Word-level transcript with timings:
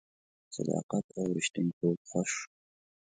صداقت 0.55 1.05
او 1.17 1.23
ریښتینتوب 1.35 1.97
خوښ 2.09 2.29
شو. 2.37 2.45